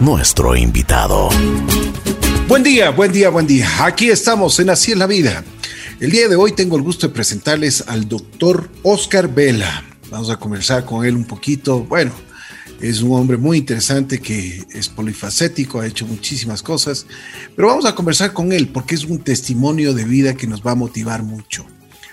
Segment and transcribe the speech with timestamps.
[0.00, 1.28] nuestro invitado.
[2.48, 3.68] Buen día, buen día, buen día.
[3.84, 5.44] Aquí estamos en Así es la Vida.
[6.00, 9.84] El día de hoy tengo el gusto de presentarles al doctor Oscar Vela.
[10.10, 11.80] Vamos a conversar con él un poquito.
[11.80, 12.12] Bueno,
[12.80, 17.04] es un hombre muy interesante que es polifacético, ha hecho muchísimas cosas,
[17.54, 20.70] pero vamos a conversar con él porque es un testimonio de vida que nos va
[20.70, 21.66] a motivar mucho.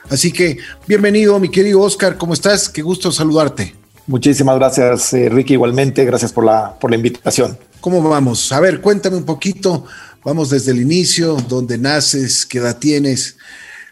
[0.09, 2.67] Así que bienvenido, mi querido Oscar, ¿cómo estás?
[2.67, 3.79] Qué gusto saludarte.
[4.10, 6.04] Muchísimas gracias, eh, Ricky, igualmente.
[6.04, 7.56] Gracias por la, por la invitación.
[7.79, 8.52] ¿Cómo vamos?
[8.52, 9.86] A ver, cuéntame un poquito.
[10.24, 13.38] Vamos desde el inicio, dónde naces, qué edad tienes,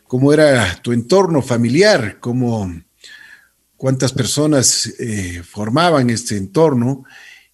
[0.08, 2.68] cómo era tu entorno familiar, cómo,
[3.76, 7.04] cuántas personas eh, formaban este entorno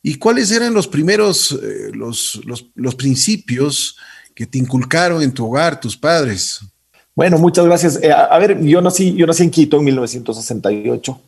[0.02, 3.98] y cuáles eran los primeros, eh, los, los, los principios
[4.34, 6.62] que te inculcaron en tu hogar, tus padres.
[7.14, 8.00] Bueno, muchas gracias.
[8.02, 11.20] a, ver, yo nací, yo nací en Quito en 1968.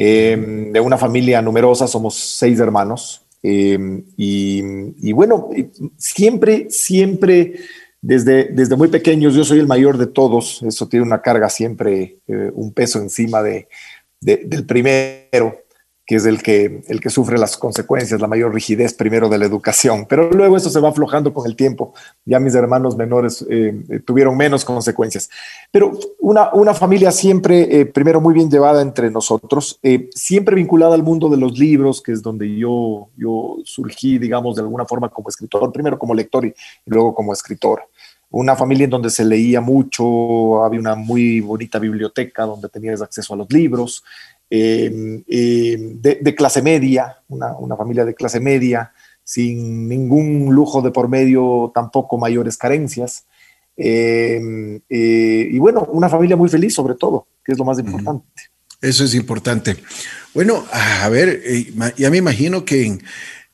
[0.00, 3.20] Em, de una familia numerosa, somos seis hermanos.
[3.42, 5.50] Em, y, bueno,
[5.96, 7.54] siempre, siempre,
[8.00, 12.18] desde, desde muy pequeños, yo soy el mayor de todos, eso tiene una carga siempre,
[12.28, 13.66] eh, un peso encima de,
[14.20, 15.64] del primero
[16.08, 19.44] que es el que, el que sufre las consecuencias, la mayor rigidez primero de la
[19.44, 21.92] educación, pero luego eso se va aflojando con el tiempo.
[22.24, 25.28] Ya mis hermanos menores eh, eh, tuvieron menos consecuencias.
[25.70, 29.78] Pero una, una familia siempre, eh, primero muy bien llevada entre nosotros,
[30.14, 34.62] siempre vinculada al mundo de los libros, que es donde yo, yo surgí, digamos, de
[34.62, 36.54] alguna forma como escritor, primero como lector y, y
[36.90, 37.82] luego como escritor
[38.30, 43.32] una familia en donde se leía mucho, había una muy bonita biblioteca donde tenías acceso
[43.32, 44.04] a los libros,
[44.50, 51.08] Em, em, de, clase media, una, familia de clase media, sin ningún lujo de por
[51.08, 53.24] medio, tampoco mayores carencias.
[53.76, 58.26] Em, eh, y bueno, una familia muy feliz sobre todo, que es lo más importante.
[58.80, 59.76] Eso es importante.
[60.32, 62.98] Bueno, a ver, eh, ya me imagino que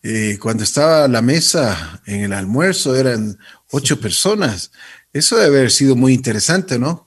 [0.03, 3.39] eh, cuando estaba la mesa en el almuerzo eran
[3.71, 4.71] ocho personas.
[5.13, 7.04] Eso debe haber sido muy interesante, ¿no?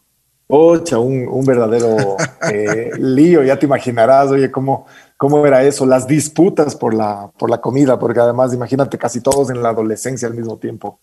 [0.48, 2.16] Ocha, un, un verdadero
[2.52, 4.86] eh, lío, ya te imaginarás, oye, cómo,
[5.18, 9.50] cómo era eso, las disputas por la, por la comida, porque además, imagínate, casi todos
[9.50, 11.00] en la adolescencia al mismo tiempo.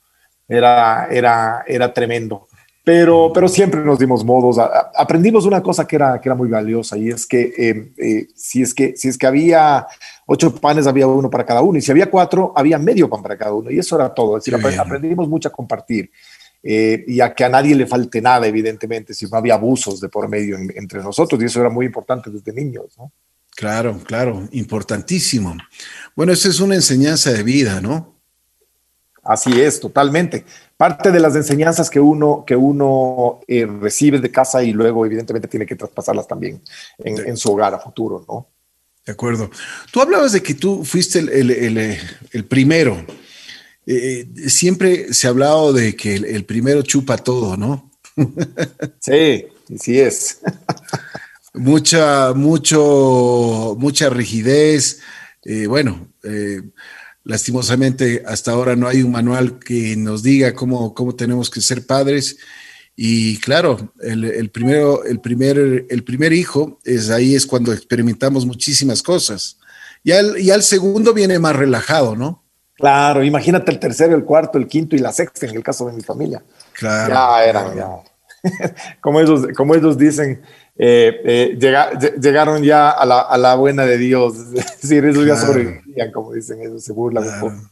[0.49, 2.47] Era, era, era tremendo.
[2.85, 4.59] Pero, pero siempre nos dimos modos.
[4.95, 8.61] aprendimos una cosa que era, que era muy valiosa y es que, eh, eh, si
[8.61, 9.87] es que si es que había
[10.27, 11.79] ocho panes, había uno para cada uno.
[11.79, 13.71] Y si había cuatro, había medio pan para cada uno.
[13.71, 14.37] Y eso era todo.
[14.37, 16.11] Es decir, aprendimos mucho a compartir.
[16.67, 20.09] Eh, y a que a nadie le falte nada, evidentemente, si no había abusos de
[20.09, 23.13] por medio entre nosotros, y eso era muy importante desde niños, ¿no?
[23.55, 25.55] Claro, claro, importantísimo.
[26.17, 28.15] Bueno, eso es una enseñanza de vida, ¿no?
[29.23, 30.45] Así es, totalmente.
[30.77, 35.49] Parte de las enseñanzas que uno, que uno eh, recibe de casa y luego, evidentemente,
[35.49, 36.63] tiene que traspasarlas también
[36.99, 38.49] en, su hogar a futuro, ¿no?
[39.05, 39.51] De acuerdo.
[39.93, 41.99] Tú hablabas de que tú fuiste el, el,
[42.33, 43.05] el primero
[43.87, 47.91] eh, siempre se ha hablado de que el, primero chupa todo, ¿no?
[49.01, 49.45] sí,
[49.79, 50.41] sí es.
[51.53, 55.01] mucha, mucho, mucha rigidez.
[55.45, 56.63] Eh, bueno, eh,
[57.25, 61.87] lastimosamente hasta ahora no hay un manual que nos diga cómo, cómo tenemos que ser
[61.87, 62.39] padres.
[62.97, 69.03] Y claro, el, primero, el, primer, el primer hijo es ahí es cuando experimentamos muchísimas
[69.03, 69.59] cosas.
[70.05, 72.44] Y al, y al segundo viene más relajado, ¿no?
[72.77, 75.93] Claro, imagínate el tercero, el cuarto, el quinto y la sexta en el caso de
[75.93, 76.43] mi familia.
[76.73, 77.15] Claro.
[77.15, 77.89] Ya eran, ya.
[79.01, 80.43] como, ellos, como ellos dicen,
[80.77, 84.35] eh, eh, llegaron ya a la, a la, buena de Dios.
[84.55, 87.71] Es decir, ellos ya sobrevivían, como dicen, ellos se burlan un poco.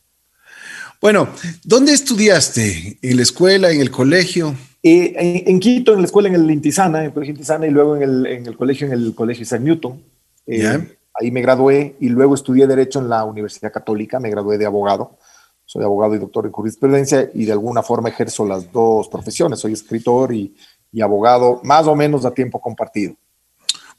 [1.00, 1.28] Bueno,
[1.64, 2.98] ¿dónde estudiaste?
[3.02, 4.54] ¿En la escuela, en el colegio?
[4.84, 7.96] Eh, en, Quito, en la escuela, en el Intisana, en el colegio Intisana, y luego
[7.96, 10.00] en el, en el colegio, en el colegio Isaac Newton.
[10.46, 10.84] ¿Ya?
[11.14, 15.18] Ahí me gradué y luego estudié Derecho en la Universidad Católica, me gradué de abogado.
[15.66, 19.60] Soy abogado y doctor en jurisprudencia y de alguna forma ejerzo las dos profesiones.
[19.60, 20.54] Soy escritor y,
[21.02, 23.14] abogado, más o menos a tiempo compartido.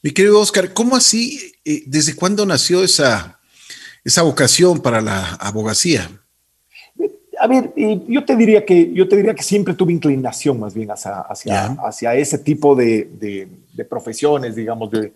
[0.01, 3.39] Mi querido Oscar, ¿cómo así, eh, desde cuándo nació esa,
[4.03, 6.09] esa vocación para la abogacía?
[7.39, 10.91] A ver, yo te diría que yo te diría que siempre tuve inclinación más bien
[10.91, 15.13] hacia, hacia, hacia ese tipo de, de, de profesiones, digamos, de,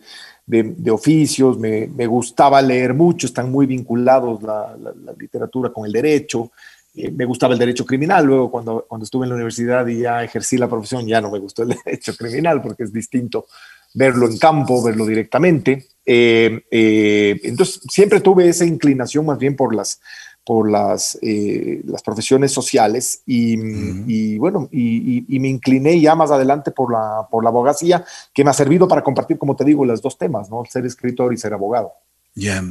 [0.48, 4.76] de, oficios, me, gustaba leer mucho, están muy vinculados la,
[5.20, 6.52] literatura con el derecho,
[6.96, 10.24] eh, me gustaba el derecho criminal, luego cuando, cuando estuve en la universidad y ya
[10.24, 13.46] ejercí la profesión, ya no me gustó el derecho criminal porque es distinto
[13.94, 15.88] verlo en campo, verlo directamente.
[16.06, 20.00] Eh, eh, entonces, siempre tuve esa inclinación más bien por las,
[20.48, 26.90] por las, eh, las profesiones sociales y, bueno, y, me incliné ya más adelante por
[26.90, 30.18] la, por la abogacía, que me ha servido para compartir, como te digo, los dos
[30.18, 30.64] temas, ¿no?
[30.64, 31.92] Ser escritor y ser abogado.
[32.34, 32.64] Ya.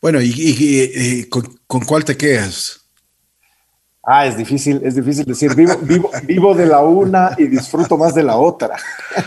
[0.00, 2.81] Bueno, ¿y, con, cuál te quedas?
[4.04, 8.12] Ah, es difícil, es difícil decir, vivo, vivo, vivo de la una y disfruto más
[8.14, 8.76] de la otra.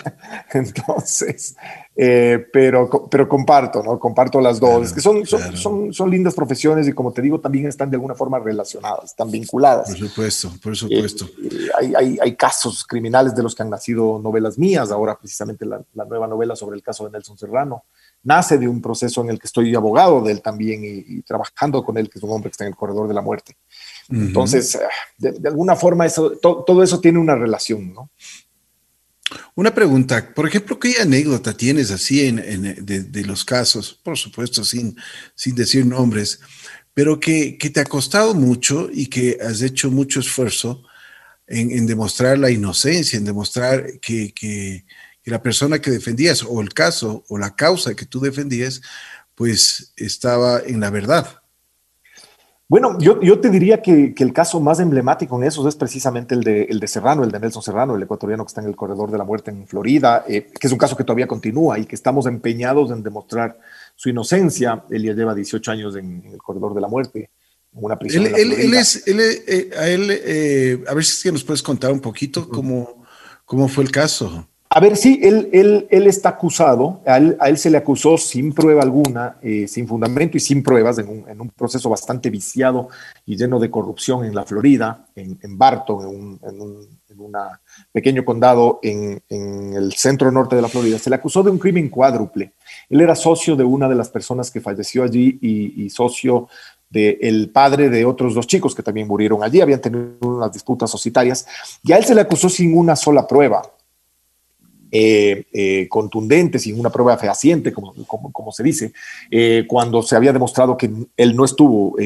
[0.52, 1.56] Entonces,
[1.96, 3.98] eh, pero, pero comparto, ¿no?
[3.98, 4.88] Comparto las dos.
[4.88, 8.16] es que son, son, son, lindas profesiones y como te digo, también están de alguna
[8.16, 9.88] forma relacionadas, están vinculadas.
[9.88, 11.26] Por supuesto, por supuesto.
[11.42, 15.66] Eh, hay, hay, hay, casos criminales de los que han nacido novelas mías, ahora precisamente
[15.66, 17.86] la, la, nueva novela sobre el caso de Nelson Serrano
[18.26, 21.98] nace de un proceso en el que estoy abogado de él también y, trabajando con
[21.98, 23.56] él, que es un hombre que está en el corredor de la muerte.
[24.10, 28.10] Entonces, ah, de, alguna forma, eso, todo eso tiene una relación, ¿no?
[29.56, 34.00] Una pregunta, por ejemplo, ¿qué anécdota tienes así en, de, los casos?
[34.04, 34.96] Por supuesto, sin,
[35.34, 36.40] sin decir nombres,
[36.94, 40.84] pero que, que, te ha costado mucho y que has hecho mucho esfuerzo
[41.48, 44.86] en, en demostrar la inocencia, en demostrar que, que,
[45.24, 48.82] la persona que defendías o el caso o la causa que tú defendías,
[49.34, 51.40] pues estaba en la verdad.
[52.68, 56.34] Bueno, yo, yo te diría que, que, el caso más emblemático en eso es precisamente
[56.34, 58.76] el de, el de Serrano, el de Nelson Serrano, el ecuatoriano que está en el
[58.76, 61.86] corredor de la muerte en Florida, eh, que es un caso que todavía continúa y
[61.86, 63.60] que estamos empeñados en demostrar
[63.96, 64.84] su inocencia.
[64.90, 67.30] Él ya lleva 18 años en, el corredor de la muerte,
[67.72, 68.26] en una prisión.
[68.26, 72.00] Él, él, es, él, eh, a él, eh, a ver si nos puedes contar un
[72.00, 73.06] poquito cómo,
[73.46, 74.48] cómo fue el caso.
[74.76, 78.18] A ver, sí, él, él, él está acusado, a él, a él, se le acusó
[78.18, 82.30] sin prueba alguna, eh, sin fundamento y sin pruebas, en un, en un, proceso bastante
[82.30, 82.90] viciado
[83.26, 87.32] y lleno de corrupción en la Florida, en, en Barton, en un, en un
[87.94, 91.00] pequeño condado en, en, el centro norte de la Florida.
[91.00, 92.52] Se le acusó de un crimen cuádruple.
[92.90, 96.50] Él era socio de una de las personas que falleció allí y, socio
[96.90, 100.92] del el padre de otros dos chicos que también murieron allí, habían tenido unas disputas
[100.92, 101.48] societarias,
[101.82, 103.62] y a él se le acusó sin una sola prueba.
[104.98, 107.94] Eh, eh, contundente, sin una prueba fehaciente, como,
[108.32, 108.94] como, se dice,
[109.30, 111.98] eh, cuando se había demostrado que él no estuvo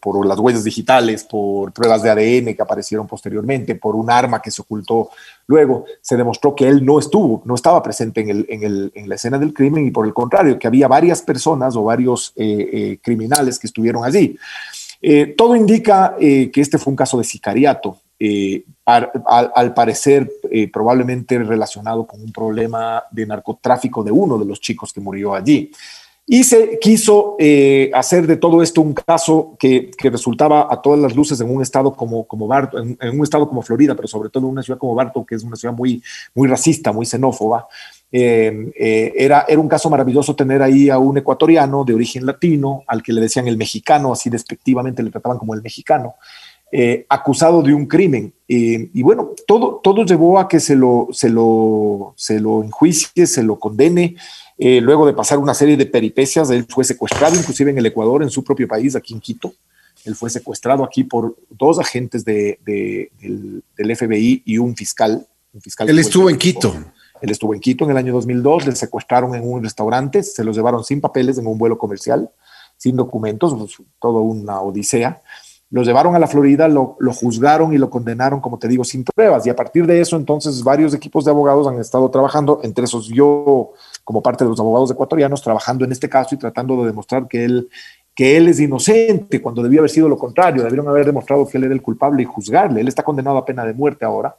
[0.00, 4.50] por las huellas digitales, por pruebas de ADN que aparecieron posteriormente, por un arma que
[4.50, 5.10] se ocultó
[5.46, 9.10] luego, se demostró que él no estuvo, no estaba presente en, el, en, el, en
[9.10, 12.32] la escena del crimen y por el contrario, que había varias personas o varios
[13.02, 14.38] criminales que estuvieron allí.
[15.36, 22.04] todo indica que este fue un caso de sicariato, eh, al, parecer eh, probablemente relacionado
[22.04, 25.70] con un problema de narcotráfico de uno de los chicos que murió allí.
[26.26, 31.14] Y se quiso eh, hacer de todo esto un caso que, resultaba a todas las
[31.14, 34.46] luces en un estado como, como Barton, en, un estado como Florida, pero sobre todo
[34.46, 36.02] en una ciudad como Barton, que es una ciudad muy,
[36.34, 37.68] muy racista, muy xenófoba.
[38.10, 43.12] era, era un caso maravilloso tener ahí a un ecuatoriano de origen latino, al que
[43.12, 46.16] le decían el mexicano, así despectivamente le trataban como el mexicano,
[46.70, 48.34] eh, acusado de un crimen.
[48.46, 53.26] Eh, y bueno, todo, todo llevó a que se lo, se lo, se lo enjuicie,
[53.26, 54.16] se lo condene.
[54.58, 58.22] Eh, luego de pasar una serie de peripecias, él fue secuestrado inclusive en el Ecuador,
[58.22, 59.54] en su propio país, aquí en Quito.
[60.04, 65.26] Él fue secuestrado aquí por dos agentes de, del, del, FBI y un fiscal.
[65.52, 66.74] Un fiscal él estuvo en Quito.
[67.20, 70.56] Él estuvo en Quito en el año 2002, le secuestraron en un restaurante, se los
[70.56, 72.30] llevaron sin papeles en un vuelo comercial,
[72.76, 75.20] sin documentos, pues, todo una odisea.
[75.70, 79.46] Lo llevaron a la Florida, lo, juzgaron y lo condenaron, como te digo, sin pruebas.
[79.46, 83.06] Y a partir de eso, entonces, varios equipos de abogados han estado trabajando, entre esos
[83.08, 83.72] yo,
[84.02, 87.44] como parte de los abogados ecuatorianos, trabajando en este caso y tratando de demostrar que
[87.44, 87.68] él,
[88.14, 90.62] que él es inocente, cuando debía haber sido lo contrario.
[90.62, 92.80] Debieron haber demostrado que él era el culpable y juzgarle.
[92.80, 94.36] Él está condenado a pena de muerte ahora.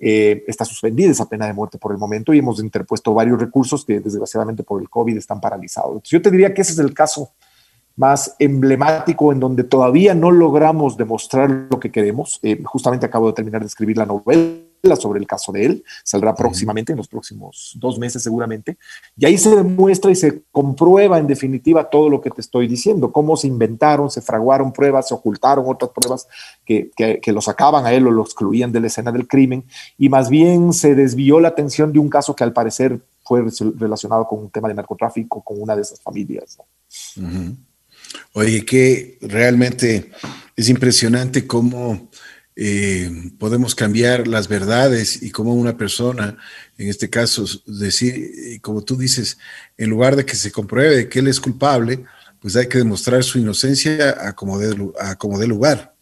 [0.00, 3.84] Eh, está suspendida esa pena de muerte por el momento y hemos interpuesto varios recursos
[3.84, 5.90] que desgraciadamente por el COVID están paralizados.
[5.90, 7.30] Entonces, yo te diría que ese es el caso
[7.98, 12.38] más emblemático en donde todavía no logramos demostrar lo que queremos.
[12.42, 14.62] Eh, justamente acabo de terminar de escribir la novela
[15.00, 18.78] sobre el caso de él, saldrá próximamente, en los próximos dos meses seguramente,
[19.16, 23.10] y ahí se demuestra y se comprueba en definitiva todo lo que te estoy diciendo,
[23.10, 26.28] cómo se inventaron, se fraguaron pruebas, se ocultaron otras pruebas
[26.64, 29.64] que, que, que lo sacaban a él o lo excluían de la escena del crimen,
[29.98, 33.44] y más bien se desvió la atención de un caso que al parecer fue
[33.76, 36.56] relacionado con un tema de narcotráfico con una de esas familias.
[38.32, 40.10] Oye, que realmente
[40.56, 42.10] es impresionante cómo
[42.56, 46.36] eh, podemos cambiar las verdades y cómo una persona,
[46.76, 49.38] en este caso, decir, como tú dices,
[49.76, 52.04] en lugar de que se compruebe que él es culpable,
[52.40, 55.97] pues hay que demostrar su inocencia a como dé lugar.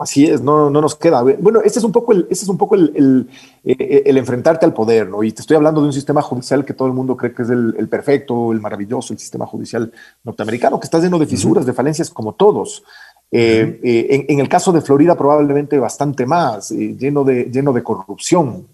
[0.00, 1.22] Así es, no, no nos queda.
[1.22, 3.28] Bueno, ese es un poco, el, ese es un poco el,
[3.64, 5.22] eh, el, enfrentarte al poder, ¿no?
[5.22, 7.50] Y te estoy hablando de un sistema judicial que todo el mundo cree que es
[7.50, 9.92] el, perfecto, el maravilloso, el sistema judicial
[10.24, 12.84] norteamericano, que está lleno de fisuras, de falencias como todos.
[13.30, 18.68] Eh, eh, en, el caso de Florida probablemente bastante más, lleno, de, lleno de corrupción,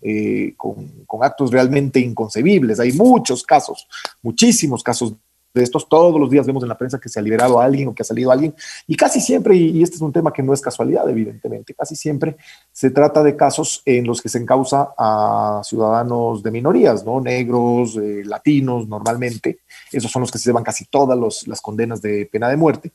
[0.56, 2.78] con, con, actos realmente inconcebibles.
[2.80, 3.88] Hay muchos casos,
[4.22, 5.14] muchísimos casos
[5.54, 5.88] de estos.
[5.88, 8.02] Todos los días vemos en la prensa que se ha liberado a alguien o que
[8.02, 8.54] ha salido alguien.
[8.86, 12.36] Y casi siempre, y este es un tema que no es casualidad, evidentemente, casi siempre
[12.72, 17.20] se trata de casos en los que se encausa a ciudadanos de minorías, ¿no?
[17.20, 19.60] Negros, eh, latinos, normalmente.
[19.92, 22.92] Esos son los que se llevan casi todas las condenas de pena de muerte.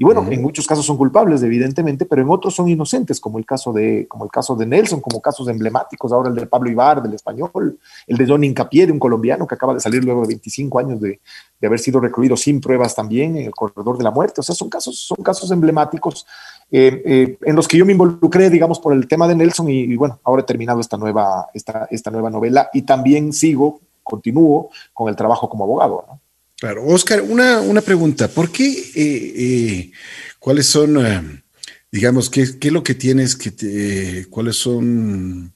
[0.00, 3.44] Y bueno, en muchos casos son culpables, evidentemente, pero en otros son inocentes, como el
[3.44, 7.02] caso de, como el caso de Nelson, como casos emblemáticos, ahora el de Pablo Ibar,
[7.02, 10.28] del español, el de Don Incapié, de un colombiano que acaba de salir luego de
[10.28, 11.20] 25 años de,
[11.60, 14.40] de, haber sido recluido sin pruebas también en el corredor de la muerte.
[14.40, 16.24] O sea, son casos, son casos emblemáticos
[16.70, 19.96] eh, eh, en los que yo me involucré, digamos, por el tema de Nelson y,
[19.96, 25.08] bueno, ahora he terminado esta nueva, esta, esta nueva novela y también sigo, continúo con
[25.08, 26.04] el trabajo como abogado.
[26.06, 26.20] ¿no?
[26.60, 28.26] Claro, Oscar, una, una pregunta.
[28.26, 29.92] ¿Por qué, eh, eh,
[30.40, 31.44] cuáles son, eh,
[31.92, 35.54] digamos, qué, qué, es lo que tienes que, te, cuáles son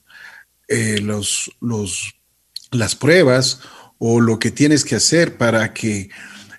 [1.02, 2.14] los, los,
[2.71, 3.61] las pruebas
[3.99, 6.09] o lo que tienes que hacer para que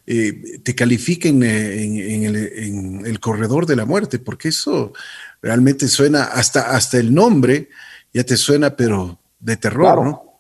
[0.06, 4.20] te califiquen en, en, el, en, el, corredor de la muerte?
[4.20, 4.92] Porque eso
[5.42, 7.70] realmente suena, hasta, hasta el nombre
[8.14, 10.33] ya te suena, pero de terror, ¿no?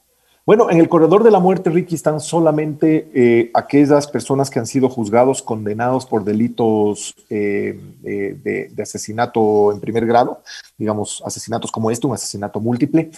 [0.45, 4.67] Bueno, en el corredor de la muerte, Ricky, están solamente eh, aquellas personas que han
[4.67, 10.41] sido juzgados, condenados por delitos eh, de, asesinato en primer grado,
[10.77, 13.09] digamos, asesinatos como este, un asesinato múltiple,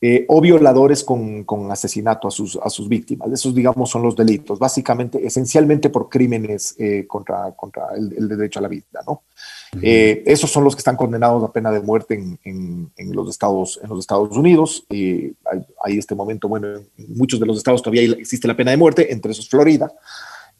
[0.00, 3.30] eh, o violadores con, con, asesinato a sus, a sus víctimas.
[3.30, 6.74] Esos, digamos, son los delitos, básicamente, esencialmente por crímenes
[7.06, 9.24] contra, contra el, derecho a la vida, ¿no?
[9.80, 13.30] Eh, esos son los que están condenados a pena de muerte en, en, en los,
[13.30, 14.84] Estados, en los Estados Unidos.
[14.90, 16.86] Eh, hay, hay, este momento, bueno, en
[17.16, 19.90] muchos de los estados todavía existe la pena de muerte, entre esos Florida.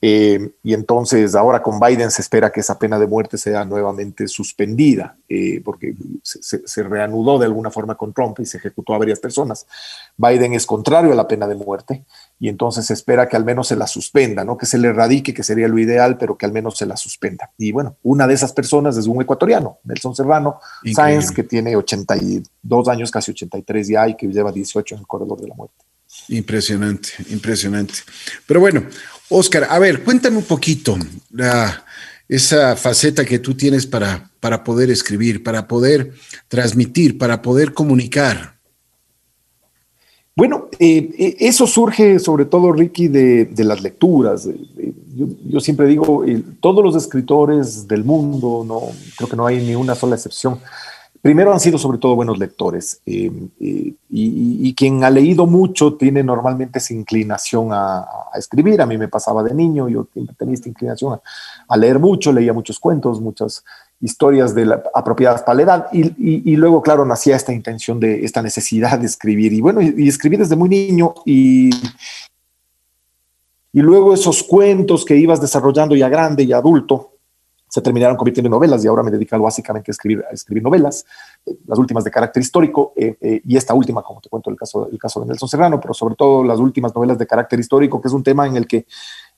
[0.05, 4.27] Eh, y entonces ahora con Biden se espera que esa pena de muerte sea nuevamente
[4.27, 8.99] suspendida, eh, porque se, se, reanudó de alguna forma con Trump y se ejecutó a
[8.99, 9.65] varias personas.
[10.17, 12.03] Biden es contrario a la pena de muerte
[12.43, 15.33] y entonces se espera que al menos se la suspenda, no que se le erradique,
[15.33, 17.53] que sería lo ideal, pero que al menos se la suspenda.
[17.57, 20.59] Y bueno, una de esas personas es un ecuatoriano, Nelson Serrano
[20.93, 25.41] Sáenz, que tiene 82 años, casi 83 ya y que lleva 18 en el corredor
[25.41, 25.85] de la muerte.
[26.31, 27.95] Impresionante, impresionante.
[28.45, 28.87] Pero bueno,
[29.29, 30.99] Oscar, a ver, cuéntame un poquito
[31.31, 31.85] la,
[32.29, 36.13] esa faceta que tú tienes para, para poder escribir, para poder
[36.49, 38.57] transmitir, para poder comunicar.
[40.35, 44.49] Bueno, eh, eso surge sobre todo, Ricky, de, las lecturas.
[45.15, 48.81] Yo, siempre digo, eh, todos los escritores del mundo, no
[49.17, 50.59] creo que no hay ni una sola excepción,
[51.23, 56.23] primero han sido sobre todo buenos lectores eh, eh, y, quien ha leído mucho tiene
[56.23, 58.83] normalmente esa inclinación a, a, escribir.
[58.83, 61.21] A mí me pasaba de niño, yo tenía esta inclinación a,
[61.69, 63.65] a leer mucho, leía muchos cuentos, muchas
[64.03, 65.87] historias de la, apropiadas para la edad.
[65.93, 69.53] Y, y, y, luego, claro, nacía esta intención de esta necesidad de escribir.
[69.53, 71.71] Y bueno, y, escribir desde muy niño y,
[73.73, 77.13] y luego esos cuentos que ibas desarrollando ya grande y adulto,
[77.73, 80.63] se terminaron convirtiendo en novelas y ahora me he dedicado básicamente a escribir, a escribir
[80.63, 81.07] novelas,
[81.47, 84.57] eh, las últimas de carácter histórico eh, eh, y esta última, como te cuento, el
[84.57, 87.99] caso, el caso de Nelson Serrano, pero sobre todo las últimas novelas de carácter histórico,
[87.99, 88.85] que es un tema en el que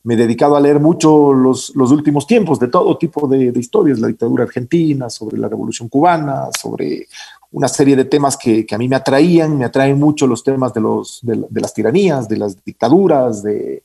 [0.05, 4.09] me he dedicado a leer mucho los, últimos tiempos de todo tipo de, historias, la
[4.09, 7.09] dictadura argentina, sobre la revolución cubana, sobre
[7.53, 10.81] una serie de temas que, a mí me atraían, me atraen mucho los temas de,
[10.83, 13.83] los, de, las tiranías, de las dictaduras, de,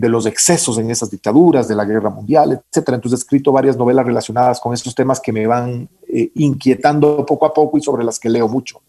[0.00, 2.94] los excesos en esas dictaduras, de la guerra mundial, etcétera.
[2.94, 7.44] Entonces he escrito varias novelas relacionadas con estos temas que me van eh, inquietando poco
[7.44, 8.80] a poco y sobre las que leo mucho.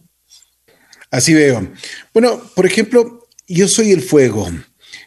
[1.12, 1.68] Así veo.
[2.13, 4.48] Bueno, por ejemplo, Yo Soy el Fuego.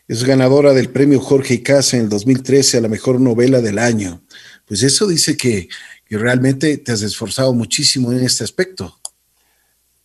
[0.09, 4.23] Es ganadora del premio Jorge Icaza en el 2013 a la mejor novela del año.
[4.65, 5.69] Pues eso dice que,
[6.07, 9.01] que realmente te has esforzado muchísimo en este aspecto.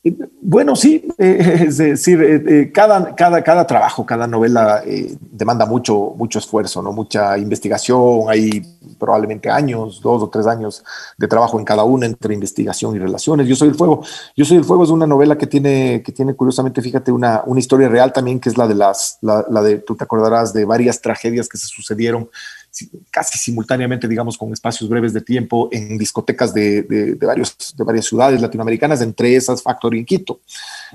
[0.04, 6.16] Bueno, sí, es decir, eh, eh, cada, cada, cada trabajo, cada novela eh, demanda mucho,
[6.18, 6.92] mucho esfuerzo, ¿no?
[6.92, 8.62] mucha investigación, hay
[8.98, 10.84] probablemente años, dos o tres años
[11.18, 13.48] de trabajo en cada una entre investigación y relaciones.
[13.48, 14.04] Yo soy el fuego.
[14.36, 17.60] Yo soy el fuego es una novela que tiene, que tiene curiosamente, fíjate, una, una
[17.60, 20.66] historia real también, que es la de las, la, la de, tú te acordarás de
[20.66, 22.28] varias tragedias que se sucedieron
[23.10, 27.84] casi simultáneamente, digamos, con espacios breves de tiempo en discotecas de, de, de, varios, de
[27.84, 30.40] varias ciudades latinoamericanas, entre esas Factory en Quito.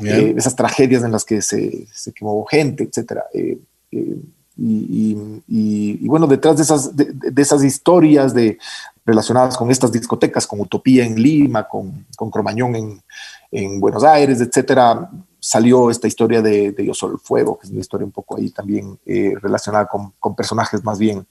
[0.02, 3.24] Eh, esas tragedias en las que se, se quemó gente, etcétera.
[3.32, 3.58] Eh,
[3.92, 4.16] eh,
[4.58, 5.12] y,
[5.48, 8.58] y, y, bueno, detrás de esas, de, de, esas historias de,
[9.04, 13.02] relacionadas con estas discotecas, con Utopía en Lima, con, con Cromañón en,
[13.50, 17.70] en Buenos Aires, etcétera, salió esta historia de, de Yo Soy el Fuego, que es
[17.70, 21.24] una historia un poco ahí también eh, relacionada con, con, personajes más bien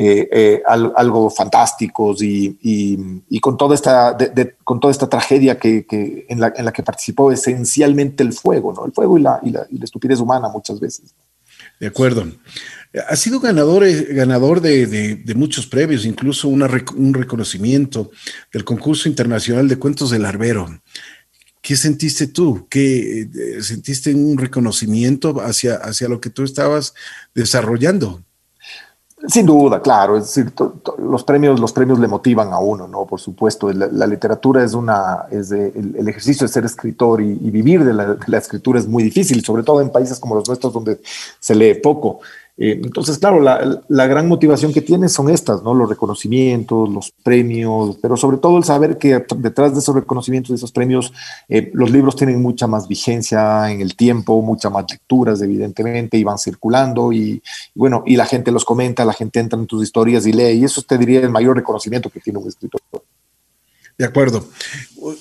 [0.00, 4.16] eh, eh, al, algo fantásticos y, con, toda esta,
[4.62, 8.86] con toda esta tragedia que, en, la, que participó esencialmente el fuego, ¿no?
[8.86, 11.16] el fuego y la, y la, estupidez humana muchas veces.
[11.80, 12.28] De acuerdo.
[13.08, 18.12] Ha sido ganador, eh, ganador de, muchos premios, incluso un reconocimiento
[18.52, 20.80] del concurso internacional de cuentos del Arbero.
[21.60, 22.68] ¿Qué sentiste tú?
[22.70, 23.28] ¿Qué
[23.62, 26.94] sentiste un reconocimiento hacia, hacia lo que tú estabas
[27.34, 28.22] desarrollando?
[29.26, 30.52] Sin duda, claro, es decir,
[30.98, 33.04] los premios, los premios le motivan a uno, ¿no?
[33.04, 37.92] Por supuesto, la, literatura es una, es el, ejercicio de ser escritor y, vivir de
[37.92, 41.00] de la, escritura es muy difícil, sobre todo en países como los nuestros donde
[41.40, 42.20] se lee poco.
[42.60, 45.74] Eh, entonces, claro, la, gran motivación que tiene son estas, ¿no?
[45.74, 50.56] Los reconocimientos, los premios, pero sobre todo el saber que detrás de esos reconocimientos, de
[50.56, 51.12] esos premios,
[51.48, 56.24] eh, los libros tienen mucha más vigencia en el tiempo, muchas más lecturas, evidentemente, y
[56.24, 57.40] van circulando, y,
[57.76, 60.64] bueno, y la gente los comenta, la gente entra en tus historias y lee, y
[60.64, 62.80] eso te diría el mayor reconocimiento que tiene un escritor.
[63.96, 64.48] De acuerdo.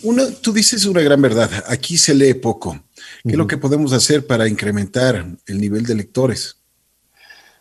[0.04, 2.80] Uno, tú dices una gran verdad, aquí se lee poco.
[3.24, 6.58] ¿Qué es lo que podemos hacer para incrementar el nivel de lectores?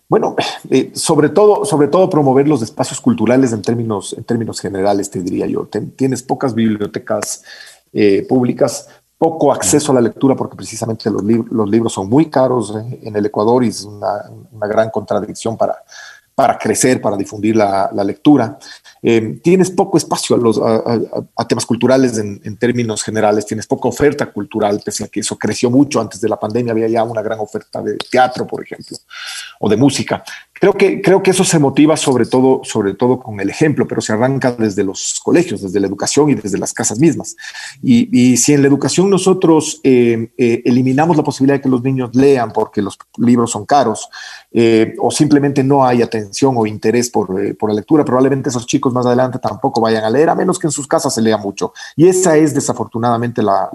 [0.08, 0.36] Bueno,
[0.70, 5.20] eh, sobre, todo, sobre todo promover los espacios culturales en términos, en términos generales, te
[5.20, 5.68] diría yo.
[5.96, 7.42] tienes pocas bibliotecas
[7.92, 12.74] eh, públicas, poco acceso a la lectura porque precisamente los, los libros son muy caros
[12.76, 15.82] eh, en el Ecuador y es una gran contradicción para,
[16.36, 18.58] para crecer, para difundir la, lectura.
[19.02, 24.30] Eh, tienes poco espacio a, los, a, temas culturales en, términos generales, tienes poca oferta
[24.30, 27.40] cultural, pese a que eso creció mucho antes de la pandemia, había ya una gran
[27.40, 28.98] oferta de teatro, por ejemplo,
[29.60, 30.22] o de música.
[30.58, 34.00] Creo que, creo que eso se motiva sobre todo, sobre todo con el ejemplo, pero
[34.00, 37.36] se arranca desde los colegios, desde la educación y desde las casas mismas.
[37.82, 42.14] Y, si en la educación nosotros eh, eh, eliminamos la posibilidad de que los niños
[42.14, 44.08] lean porque los libros son caros,
[44.98, 49.04] o simplemente no hay atención o interés por, por la lectura, probablemente esos chicos más
[49.04, 51.74] adelante tampoco vayan a leer, a menos que en sus casas se lea mucho.
[51.94, 53.70] Y esa es desafortunadamente la,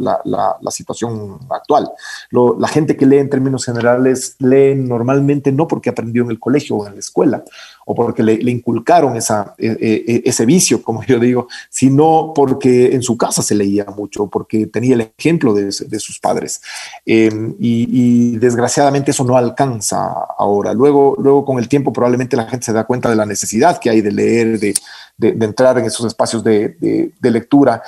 [0.71, 1.91] situación actual.
[2.31, 6.70] la gente que lee en términos generales lee normalmente no porque aprendió en el colegio
[6.87, 7.43] en la escuela,
[7.85, 12.93] o porque le, inculcaron esa, e, e, e, ese vicio, como yo digo, sino porque
[12.93, 16.61] en su casa se leía mucho, porque tenía el ejemplo de, sus padres.
[17.05, 20.73] Em, y, desgraciadamente eso no alcanza ahora.
[20.73, 23.89] Luego, luego con el tiempo probablemente la gente se da cuenta de la necesidad que
[23.89, 24.73] hay de leer, de,
[25.17, 27.81] de, entrar en esos espacios de, lectura.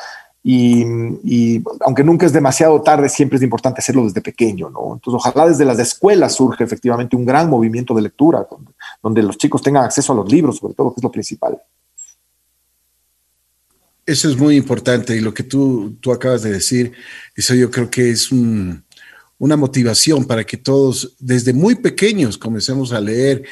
[0.46, 4.96] Y, aunque nunca es demasiado tarde, siempre es importante hacerlo desde pequeño, ¿no?
[4.96, 8.46] Entonces, ojalá desde las escuelas surge efectivamente un gran movimiento de lectura,
[9.02, 11.58] donde, los chicos tengan acceso a los libros, sobre todo, que es lo principal.
[14.06, 16.92] Eso es muy importante y lo que tú, tú acabas de decir,
[17.34, 23.00] eso yo creo que es una motivación para que todos desde muy pequeños comencemos a
[23.00, 23.44] leer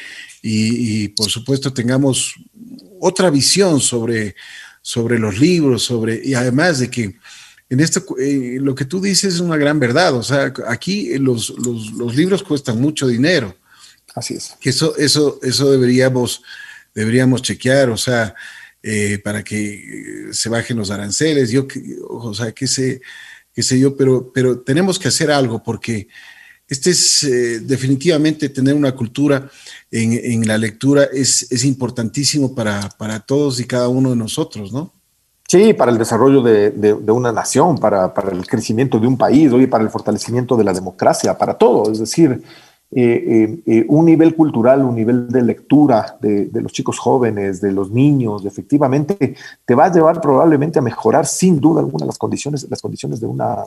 [0.42, 2.36] y, y por supuesto tengamos
[3.00, 4.36] otra visión sobre,
[4.82, 7.16] sobre los libros, sobre, y además de que
[7.72, 10.14] en esto, eh, lo que tú dices es una gran verdad.
[10.16, 13.56] O sea, aquí los, los, libros cuestan mucho dinero.
[14.14, 14.58] Así es.
[14.60, 16.44] Que eso, eso, eso deberíamos,
[16.94, 18.36] deberíamos chequear, o sea,
[18.84, 21.50] eh, para que se bajen los aranceles.
[21.50, 21.66] Yo,
[22.10, 23.02] o sea, qué sé,
[23.54, 26.10] qué sé yo, pero, pero tenemos que hacer algo porque
[26.72, 29.50] este es eh, definitivamente tener una cultura
[29.92, 34.90] en, la lectura es, importantísimo para, para, todos y cada uno de nosotros, ¿no?
[35.50, 39.52] Sí, para el desarrollo de, de, una nación, para, para, el crecimiento de un país,
[39.52, 41.92] oye, para el fortalecimiento de la democracia, para todo.
[41.92, 42.42] Es decir,
[42.90, 47.74] eh, eh, un nivel cultural, un nivel de lectura de, de, los chicos jóvenes, de
[47.74, 52.66] los niños, efectivamente, te va a llevar probablemente a mejorar sin duda alguna las condiciones,
[52.70, 53.66] las condiciones de una,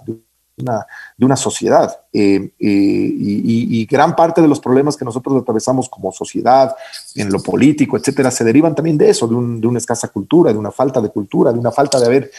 [0.56, 1.98] una sociedad.
[2.12, 6.74] Eh, eh, y, gran parte de los problemas que nosotros atravesamos como sociedad,
[7.14, 10.70] en lo político, etcétera, se derivan también de eso, de, una escasa cultura, de una
[10.70, 12.30] falta de cultura, de una falta de haber,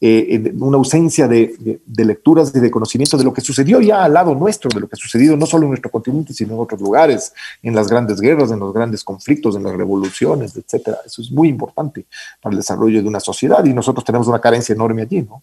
[0.00, 4.34] eh, una ausencia de, lecturas y de conocimiento de lo que sucedió ya al lado
[4.34, 7.32] nuestro, de lo que ha sucedido no solo en nuestro continente, sino en otros lugares,
[7.62, 10.98] en las grandes guerras, en los grandes conflictos, en las revoluciones, etcétera.
[11.06, 12.06] Eso es muy importante
[12.40, 15.42] para el desarrollo de una sociedad y nosotros tenemos una carencia enorme allí, ¿no?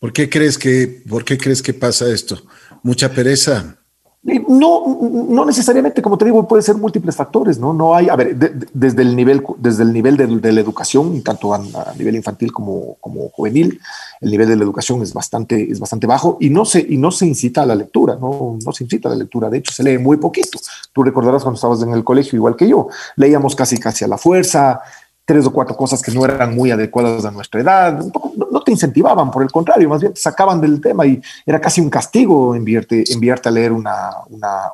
[0.00, 2.42] ¿Por qué crees que, por qué crees que pasa esto?
[2.82, 3.76] ¿Mucha pereza?
[4.22, 4.98] No,
[5.30, 7.72] no necesariamente, como te digo, puede ser múltiples factores, ¿no?
[7.72, 11.58] No hay, a ver, desde el nivel, desde el nivel de, la educación, tanto a,
[11.96, 13.80] nivel infantil como, como juvenil,
[14.20, 17.10] el nivel de la educación es bastante, es bastante bajo y no se, y no
[17.10, 19.82] se incita a la lectura, no, no se incita a la lectura, de hecho se
[19.82, 20.58] lee muy poquito.
[20.92, 24.18] Tú recordarás cuando estabas en el colegio, igual que yo, leíamos casi casi a la
[24.18, 24.82] fuerza,
[25.30, 28.04] tres o cuatro cosas que no eran muy adecuadas a nuestra edad,
[28.50, 31.80] no, te incentivaban, por el contrario, más bien te sacaban del tema y era casi
[31.80, 34.10] un castigo enviarte, enviarte a leer una,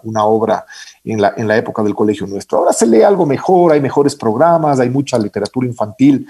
[0.03, 0.65] una, obra
[1.05, 2.57] en la, en la época del colegio nuestro.
[2.57, 6.27] Ahora se lee algo mejor, hay mejores programas, hay mucha literatura infantil.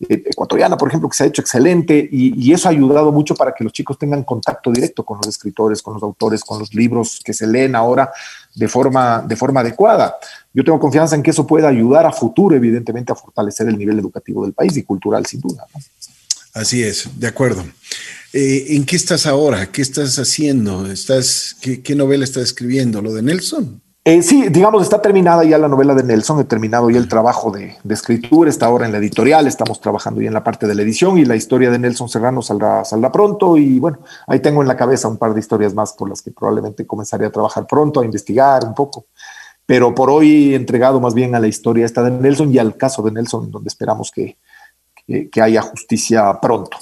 [0.00, 3.64] Ecuatoriana, por ejemplo, que se ha hecho excelente y, eso ha ayudado mucho para que
[3.64, 7.34] los chicos tengan contacto directo con los escritores, con los autores, con los libros que
[7.34, 8.10] se leen ahora
[8.54, 10.16] de forma, de forma adecuada.
[10.54, 13.98] Yo tengo confianza en que eso pueda ayudar a futuro, evidentemente, a fortalecer el nivel
[13.98, 15.66] educativo del país y cultural, sin duda.
[16.54, 17.64] Así es, de acuerdo.
[18.32, 19.70] Eh, ¿En qué estás ahora?
[19.70, 20.90] ¿Qué estás haciendo?
[20.90, 23.02] ¿Estás, qué, qué novela estás escribiendo?
[23.02, 23.80] ¿Lo de Nelson?
[24.08, 27.50] Eh, sí, digamos, está terminada ya la novela de Nelson, he terminado ya el trabajo
[27.50, 30.80] de, escritura, está ahora en la editorial, estamos trabajando ya en la parte de la
[30.80, 34.68] edición y la historia de Nelson Serrano saldrá, saldrá pronto y bueno, ahí tengo en
[34.68, 38.00] la cabeza un par de historias más por las que probablemente comenzaré a trabajar pronto,
[38.00, 39.08] a investigar un poco,
[39.66, 42.78] pero por hoy he entregado más bien a la historia esta de Nelson y al
[42.78, 44.38] caso de Nelson, donde esperamos que,
[45.06, 46.78] que, haya justicia pronto,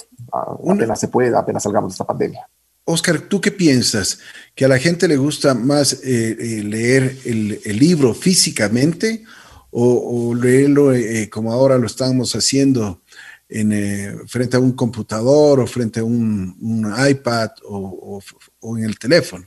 [0.65, 2.47] apenas se pueda, apenas salgamos de esta pandemia.
[2.89, 4.19] Oscar, ¿tú qué piensas?
[4.55, 9.25] ¿Que a la gente le gusta más eh, eh, leer el, libro físicamente
[9.71, 13.01] o, leerlo eh, como ahora lo estamos haciendo
[13.49, 18.21] en, frente a un computador o frente a un, iPad o,
[18.77, 19.45] en el teléfono?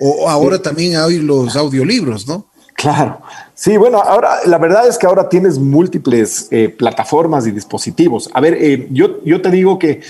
[0.00, 2.50] O ahora también hay los audiolibros, ¿no?
[2.82, 3.20] Claro.
[3.54, 8.28] Sí, bueno, ahora la verdad es que ahora tienes múltiples plataformas y dispositivos.
[8.34, 10.00] A ver, yo, yo te digo que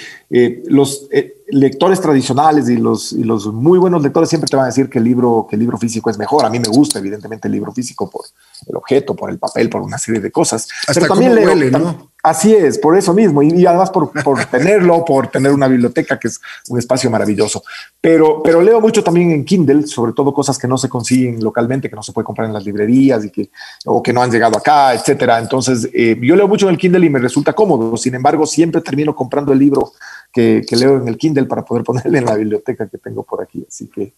[0.64, 1.06] los
[1.52, 4.98] lectores tradicionales y los, y los muy buenos lectores siempre te van a decir que
[4.98, 6.46] el, libro, que el libro físico es mejor.
[6.46, 8.24] A mí me gusta, evidentemente, el libro físico por
[8.66, 10.66] el objeto, por el papel, por una serie de cosas.
[10.88, 12.11] Hasta Pero también huele, ¿no?
[12.22, 14.12] Así es, por eso mismo, y, además por,
[14.50, 17.64] tenerlo, por tener una biblioteca que es un espacio maravilloso.
[18.00, 21.90] Pero, pero leo mucho también en Kindle, sobre todo cosas que no se consiguen localmente,
[21.90, 23.50] que no se puede comprar en las librerías y que,
[23.86, 25.40] o que no han llegado acá, etcétera.
[25.40, 27.96] Entonces, eh, yo leo mucho en el Kindle y me resulta cómodo.
[27.96, 29.92] Sin embargo, siempre termino comprando el libro
[30.32, 33.64] que, leo en el Kindle para poder ponerle en la biblioteca que tengo por aquí.
[33.68, 34.14] Así que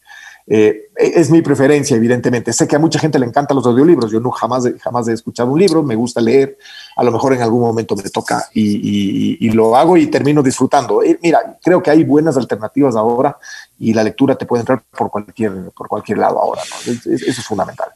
[0.46, 2.52] eh, es mi preferencia, evidentemente.
[2.52, 4.12] Sé que a mucha gente le encantan los audiolibros.
[4.12, 6.58] Yo no jamás, jamás he escuchado un libro, me gusta leer.
[6.96, 11.02] A lo mejor en algún momento me toca y, lo hago y termino disfrutando.
[11.02, 13.36] Eh, mira, creo que hay buenas alternativas ahora
[13.78, 16.62] y la lectura te puede entrar por cualquier, por cualquier lado ahora.
[16.84, 17.88] eso es fundamental.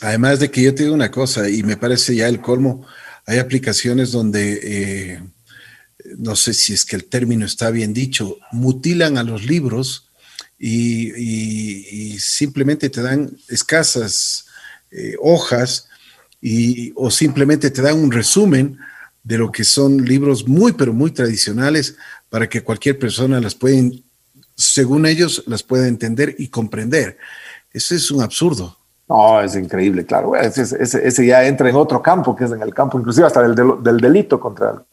[0.00, 2.84] Además de que yo te digo una cosa, y me parece ya el colmo,
[3.24, 5.22] hay aplicaciones donde eh,
[6.18, 10.08] no sé si es que el término está bien dicho, mutilan a los libros
[10.58, 14.46] y, simplemente te dan escasas
[14.90, 15.88] eh, hojas
[16.42, 18.76] y, o simplemente te dan un resumen
[19.22, 21.96] de lo que son libros muy, pero muy tradicionales
[22.28, 23.80] para que cualquier persona las pueda,
[24.56, 27.16] según ellos, las pueda entender y comprender.
[27.72, 28.76] Eso es un absurdo.
[29.08, 30.34] No, es increíble, claro.
[30.34, 33.98] Ese, ya entra en otro campo, que es en el campo inclusive hasta del, del
[33.98, 34.84] delito contra,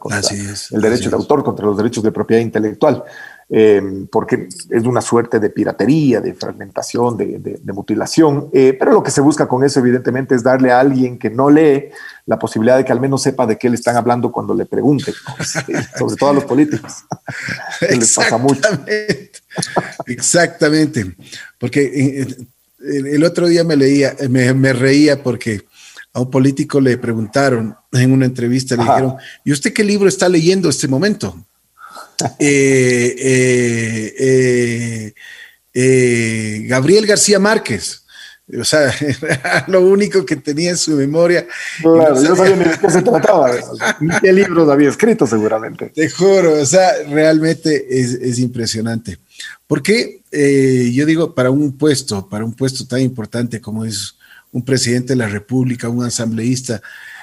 [0.71, 3.03] el derecho de autor, contra los derechos de propiedad intelectual,
[3.51, 8.49] eh, porque es una suerte de piratería, de fragmentación, de, mutilación.
[8.53, 11.49] Eh, pero lo que se busca con eso, evidentemente, es darle a alguien que no
[11.49, 11.89] lee
[12.27, 15.15] la posibilidad de que al menos sepa de qué le están hablando cuando le pregunten,
[15.97, 16.93] sobre todo a los políticos.
[17.81, 18.62] les pasa mucho.
[20.05, 21.15] Exactamente,
[21.57, 22.27] porque eh,
[22.81, 25.65] el, otro día me leía, me, reía porque
[26.13, 30.29] a un político le preguntaron en una entrevista, le dijeron, ¿y usted qué libro está
[30.29, 31.35] leyendo este momento?
[32.39, 33.15] Eh,
[34.19, 35.13] eh,
[35.73, 38.03] eh, Gabriel García Márquez.
[38.60, 38.91] O sea,
[39.67, 41.45] lo único que tenía en su memoria.
[41.82, 43.51] Claro, yo sabía ni de qué se trataba,
[43.99, 45.91] ni qué libros había escrito seguramente.
[45.93, 49.19] Te juro, o sea, realmente es, es impresionante.
[49.67, 54.15] Porque eh, yo digo, para un puesto, para un puesto tan importante como es
[54.51, 56.82] un presidente de la República, un asambleísta,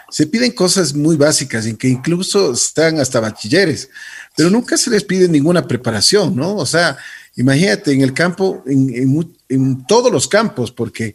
[0.08, 3.90] se piden cosas muy básicas en que incluso están hasta bachilleres,
[4.36, 6.56] pero nunca se les pide ninguna preparación, ¿no?
[6.56, 6.98] O sea,
[7.36, 11.14] imagínate en el campo, en, en todos los campos, porque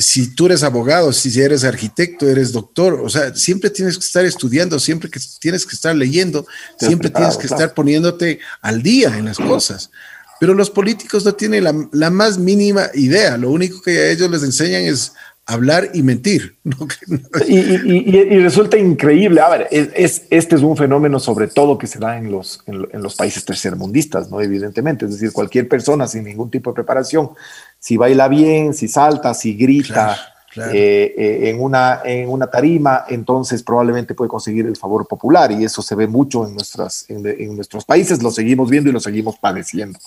[0.00, 4.26] si tú eres abogado, si eres arquitecto, eres doctor, o sea, siempre tienes que estar
[4.26, 6.46] estudiando, siempre que tienes que estar leyendo,
[6.78, 9.90] siempre tienes que estar poniéndote al día en las cosas.
[10.38, 14.42] Pero los políticos no tienen la, más mínima idea, lo único que a ellos les
[14.42, 15.12] enseñan es
[15.46, 16.56] hablar y mentir.
[17.48, 19.40] Y, resulta increíble.
[19.40, 23.02] A ver, es, este es un fenómeno sobre todo que se da en los, en,
[23.02, 24.40] los países tercermundistas, ¿no?
[24.40, 27.30] Evidentemente, es decir, cualquier persona sin ningún tipo de preparación
[27.78, 30.16] si baila bien, si salta, si grita
[30.56, 35.64] eh, eh, en, una, en una tarima, entonces probablemente puede conseguir el favor popular y
[35.64, 39.36] eso se ve mucho en, nuestras, en, nuestros países, lo seguimos viendo y lo seguimos
[39.38, 39.98] padeciendo.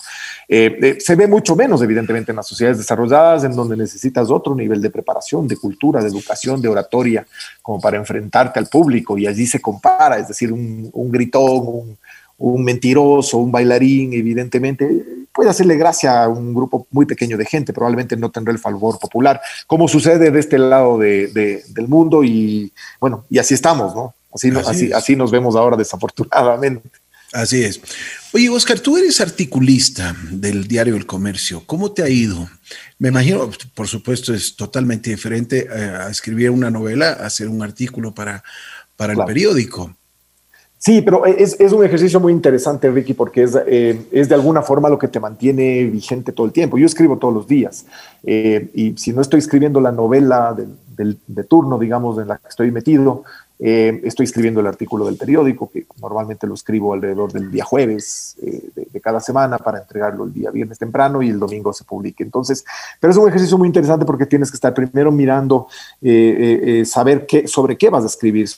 [0.48, 4.80] Eh, se ve mucho menos, evidentemente, en las sociedades desarrolladas, en donde necesitas otro nivel
[4.80, 7.26] de preparación, de cultura, de educación, de oratoria,
[7.62, 11.98] como para enfrentarte al público y allí se compara, es decir, un, un gritón, un
[12.40, 17.72] un mentiroso, un bailarín, evidentemente, puede hacerle gracia a un grupo muy pequeño de gente,
[17.72, 23.24] probablemente no tendrá el favor popular, como sucede de este lado del mundo y bueno,
[23.30, 24.14] y así estamos, ¿no?
[24.32, 26.88] Así, así, así, nos vemos ahora, desafortunadamente.
[27.32, 27.80] Así es.
[28.32, 31.62] Oye, Oscar, tú eres articulista del diario El Comercio.
[31.66, 32.48] ¿Cómo te ha ido?
[32.98, 37.62] Me imagino, por supuesto, es totalmente diferente eh, a escribir una novela, a hacer un
[37.62, 38.42] artículo para,
[38.96, 39.94] para el periódico.
[40.82, 44.62] Sí, pero es, es, un ejercicio muy interesante, Ricky, porque es, eh, es, de alguna
[44.62, 46.78] forma lo que te mantiene vigente todo el tiempo.
[46.78, 47.84] Yo escribo todos los días
[48.22, 52.48] eh, y si no estoy escribiendo la novela de, de turno, digamos, en la que
[52.48, 53.24] estoy metido,
[53.58, 58.38] eh, estoy escribiendo el artículo del periódico, que normalmente lo escribo alrededor del día jueves
[58.40, 62.22] de, cada semana para entregarlo el día viernes temprano y el domingo se publique.
[62.22, 62.64] Entonces,
[62.98, 65.68] pero es un ejercicio muy interesante porque tienes que estar primero mirando,
[66.86, 68.48] saber qué, sobre qué vas a escribir,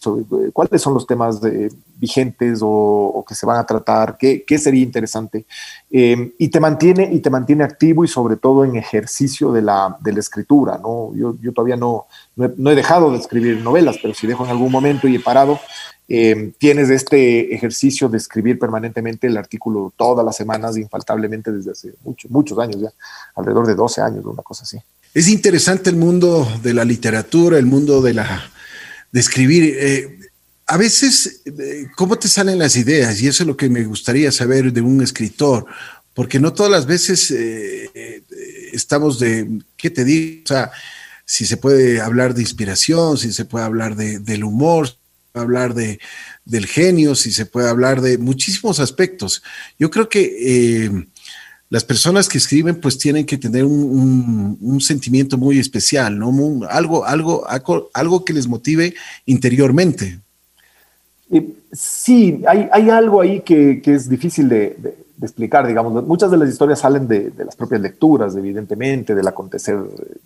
[0.53, 1.41] cuáles son los temas
[2.03, 5.47] vigentes o, que se van a tratar, qué, qué sería interesante.
[5.89, 10.13] y, te mantiene, y te mantiene activo y sobre todo en ejercicio de la, de
[10.13, 10.79] la escritura.
[10.83, 11.15] ¿no?
[11.15, 14.73] Yo, yo todavía no no he, dejado de escribir novelas, pero si dejo en algún
[14.73, 15.61] momento y he parado,
[16.09, 21.95] eh, tienes este ejercicio de escribir permanentemente el artículo todas las semanas, infaltablemente desde hace
[22.03, 22.91] muchos, muchos años ya,
[23.35, 24.79] alrededor de 12 años, una cosa así.
[25.15, 28.51] Es interesante el mundo de la literatura, el mundo de la
[29.13, 29.77] de escribir.
[29.79, 30.19] Eh,
[30.67, 33.21] a veces, eh, ¿cómo te salen las ideas?
[33.21, 35.67] Y eso es lo que me gustaría saber de un escritor,
[36.15, 37.31] porque no todas las veces
[38.73, 40.43] estamos de, ¿qué te digo?
[40.45, 40.71] O sea,
[41.25, 44.99] si se puede hablar de inspiración, si se puede hablar de, del humor, si se
[45.33, 46.01] puede hablar de,
[46.45, 49.43] del genio, si se puede hablar de muchísimos aspectos.
[49.79, 51.07] Yo creo que eh,
[51.71, 56.67] las personas que escriben pues tienen que tener un, sentimiento muy especial, ¿no?
[56.69, 57.47] algo, algo,
[57.95, 58.95] algo, que les motive
[59.25, 60.21] interiormente.
[61.33, 64.77] Eh, sí, hay, hay, algo ahí que, que es difícil de,
[65.23, 69.79] explicar, digamos, muchas de las historias salen de, las propias lecturas, evidentemente, del acontecer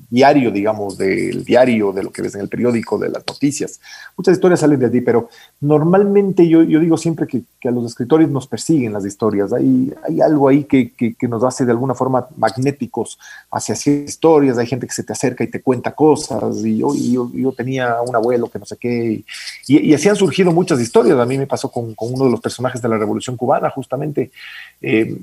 [0.08, 3.80] diario, digamos, del diario, de lo que ves en el periódico, de las noticias.
[4.16, 5.28] Muchas historias salen de allí, pero
[5.60, 9.52] normalmente yo, yo digo siempre que, a los escritores nos persiguen las historias.
[9.52, 13.18] Hay, hay algo ahí que, que, nos hace de alguna forma magnéticos
[13.50, 14.56] hacia ciertas historias.
[14.58, 16.64] Hay gente que se te acerca y te cuenta cosas.
[16.64, 19.24] Y yo, yo, yo, tenía un abuelo que no sé qué.
[19.66, 21.18] Y, y, así han surgido muchas historias.
[21.18, 24.30] A mí me pasó con, con uno de los personajes de la Revolución Cubana, justamente
[24.88, 25.18] eh,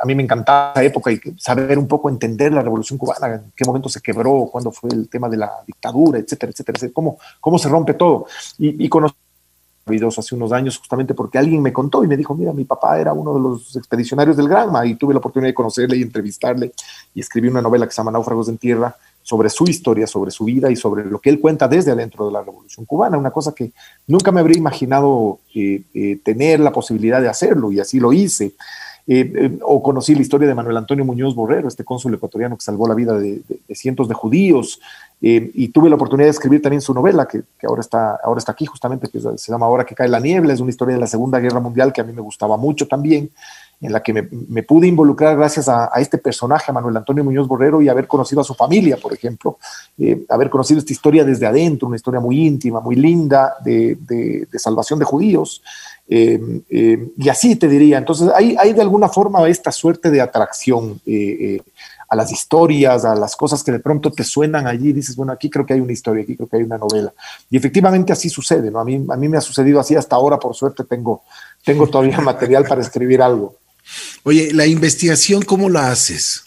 [0.00, 3.52] a mí me encantaba esa época y saber un poco entender la revolución cubana, en
[3.56, 7.58] qué momento se quebró, cuándo fue el tema de la dictadura, etcétera, etcétera, cómo, cómo
[7.58, 8.26] se rompe todo.
[8.58, 9.16] Y, y conocí
[10.16, 13.12] hace unos años justamente porque alguien me contó y me dijo, mira, mi papá era
[13.12, 16.72] uno de los expedicionarios del Granma y tuve la oportunidad de conocerle y entrevistarle
[17.12, 18.96] y escribí una novela que se llama Náufragos en Tierra
[19.26, 22.32] sobre su historia, sobre su vida y sobre lo que él cuenta desde adentro de
[22.32, 23.72] la Revolución Cubana, una cosa que
[24.06, 28.52] nunca me habría imaginado eh, eh, tener la posibilidad de hacerlo y así lo hice.
[29.08, 32.86] Eh, o conocí la historia de Manuel Antonio Muñoz Borrero, este cónsul ecuatoriano que salvó
[32.86, 33.42] la vida de,
[33.74, 34.80] cientos de judíos,
[35.20, 38.66] y tuve la oportunidad de escribir también su novela, que, ahora, está, ahora está aquí
[38.66, 41.40] justamente, que se llama Ahora que cae la niebla, es una historia de la Segunda
[41.40, 43.30] Guerra Mundial que a mí me gustaba mucho también,
[43.80, 47.82] en la que me, pude involucrar gracias a, este personaje, a Manuel Antonio Muñoz Borrero,
[47.82, 49.58] y haber conocido a su familia, por ejemplo,
[49.98, 54.98] eh, haber conocido esta historia desde adentro, una historia muy íntima, muy linda de, salvación
[54.98, 55.62] de judíos.
[56.08, 60.20] Eh, eh, y así te diría, entonces hay, hay, de alguna forma esta suerte de
[60.20, 61.00] atracción
[62.08, 65.50] a las historias, a las cosas que de pronto te suenan allí, dices, bueno, aquí
[65.50, 67.12] creo que hay una historia, aquí creo que hay una novela.
[67.50, 68.78] Y efectivamente así sucede, ¿no?
[68.78, 71.22] A mí, a mí me ha sucedido así hasta ahora, por suerte tengo,
[71.64, 73.56] tengo todavía material para escribir algo.
[74.24, 76.46] Oye, la investigación, ¿cómo la haces?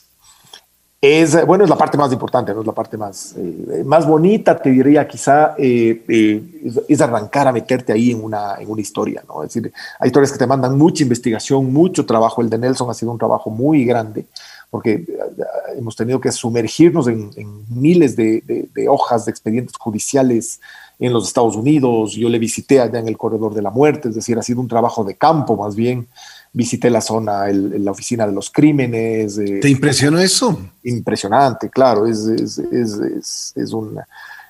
[1.01, 2.59] Es, bueno, es la parte más importante, ¿no?
[2.59, 7.53] es la parte más, eh, más bonita, te diría quizá, eh, eh, es, arrancar a
[7.53, 9.41] meterte ahí en una, en una historia, ¿no?
[9.41, 12.41] Es decir, hay historias que te mandan mucha investigación, mucho trabajo.
[12.41, 14.25] El de Nelson ha sido un trabajo muy grande,
[14.69, 15.05] porque
[15.77, 17.31] hemos tenido que sumergirnos en,
[17.69, 20.59] miles de, de, hojas de expedientes judiciales
[20.99, 22.11] en los Estados Unidos.
[22.11, 24.67] Yo le visité allá en el corredor de la muerte, es decir, ha sido un
[24.67, 26.09] trabajo de campo más bien
[26.51, 29.37] visité la zona, la oficina de los crímenes.
[29.37, 30.59] Eh, ¿Te impresionó eso?
[30.83, 34.07] Impresionante, claro, es, es, es, es, una,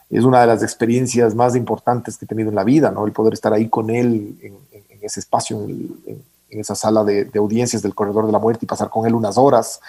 [0.09, 3.05] es una de las experiencias más importantes que he tenido en la vida, ¿no?
[3.05, 4.57] El poder estar ahí con él en,
[5.01, 8.89] ese espacio, en, esa sala de, de, audiencias del Corredor de la Muerte y pasar
[8.89, 9.79] con él unas horas,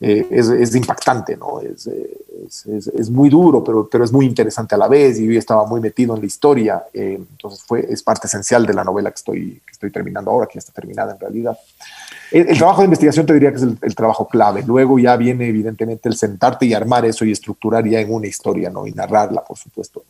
[0.00, 1.60] eh, es, es, impactante, ¿no?
[1.60, 1.88] Es,
[2.66, 5.80] es, muy duro, pero, pero es muy interesante a la vez y yo estaba muy
[5.80, 9.62] metido en la historia, eh, entonces fue, es parte esencial de la novela que estoy,
[9.66, 11.58] que estoy terminando ahora, que ya está terminada en realidad.
[12.30, 16.08] El, trabajo de investigación te diría que es el, trabajo clave, luego ya viene evidentemente
[16.08, 18.86] el sentarte y armar eso y estructurar ya en una historia, ¿no?
[18.86, 20.04] Y narrarla, por supuesto.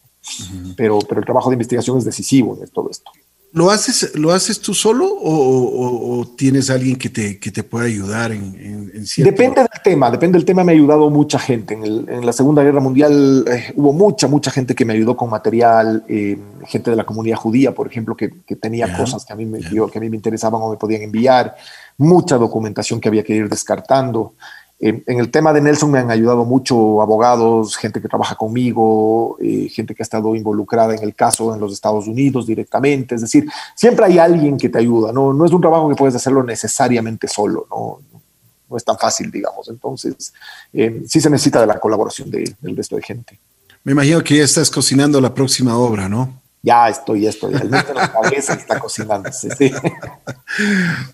[0.77, 3.11] pero, pero el trabajo de investigación es decisivo en todo esto.
[3.53, 8.31] ¿Lo haces, ¿Lo haces tú solo o, tienes alguien que te, que te pueda ayudar
[8.33, 10.65] en, en, Depende del tema, depende del tema.
[10.65, 11.75] Me ha ayudado mucha gente.
[11.75, 16.05] En, la Segunda Guerra Mundial eh, hubo mucha, mucha gente que me ayudó con material,
[16.09, 19.47] eh, gente de la comunidad judía, por ejemplo, que, que tenía cosas que a, mí
[19.47, 21.57] me, que a mí me interesaban o me podían enviar,
[21.97, 24.35] mucha documentación que había que ir descartando.
[24.81, 29.37] Eh, en el tema de Nelson me han ayudado mucho abogados, gente que trabaja conmigo,
[29.41, 33.17] eh, gente que ha estado involucrada en el caso en los Estados Unidos directamente.
[33.17, 35.13] Es decir, siempre hay alguien que te ayuda.
[35.13, 37.67] No, no es un trabajo que puedes hacerlo necesariamente solo.
[37.71, 37.99] No,
[38.71, 39.69] no es tan fácil, digamos.
[39.69, 40.33] Entonces,
[40.73, 43.39] eh, sí se necesita de la colaboración del resto de gente.
[43.85, 46.41] Me imagino que ya estás cocinando la próxima obra, ¿no?
[46.63, 47.55] Ya estoy, ya estoy.
[47.55, 49.55] El en la cabeza está cocinándose.
[49.57, 49.73] Sí.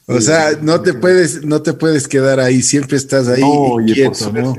[0.06, 3.42] O sea, no te puedes, no te puedes quedar ahí, siempre estás ahí
[3.84, 4.54] quieto, por suerte, ¿no?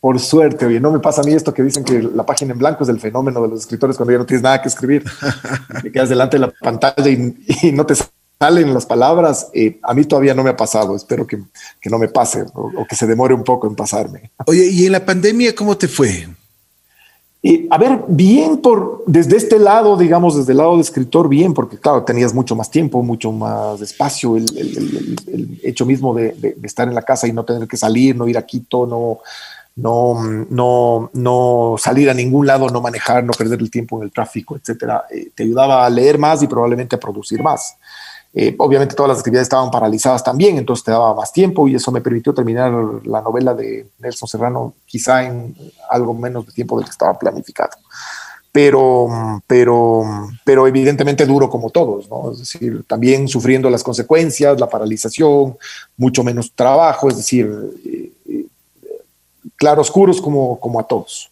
[0.00, 2.58] Por suerte, oye, no me pasa a mí esto que dicen que la página en
[2.58, 5.04] blanco es el fenómeno de los escritores cuando ya no tienes nada que escribir.
[5.82, 7.94] te quedas delante de la pantalla y, no te
[8.40, 9.48] salen las palabras.
[9.52, 11.38] Eh, a mí todavía no me ha pasado, espero que,
[11.80, 14.30] que no me pase o que se demore un poco en pasarme.
[14.46, 16.26] Oye, ¿y en la pandemia cómo te fue?
[17.68, 21.76] A ver, bien por desde este lado, digamos, desde el lado de escritor, bien, porque
[21.76, 27.02] claro, tenías mucho más tiempo, mucho más espacio, el, hecho mismo de, estar en la
[27.02, 29.18] casa y no tener que salir, no ir a Quito, no,
[29.76, 34.12] no, no, no salir a ningún lado, no manejar, no perder el tiempo en el
[34.12, 37.76] tráfico, etcétera, eh, te ayudaba a leer más y probablemente a producir más.
[38.36, 41.92] Eh, obviamente todas las actividades estaban paralizadas también, entonces te daba más tiempo y eso
[41.92, 42.72] me permitió terminar
[43.04, 45.54] la novela de Nelson Serrano quizá en
[45.88, 47.76] algo menos de tiempo del que estaba planificado.
[48.50, 50.04] Pero, pero,
[50.44, 52.32] pero evidentemente duro como todos, ¿no?
[52.32, 55.56] Es decir, también sufriendo las consecuencias, la paralización,
[55.96, 57.48] mucho menos trabajo, es decir,
[57.84, 58.46] eh, eh,
[59.54, 61.30] claroscuros como, como a todos.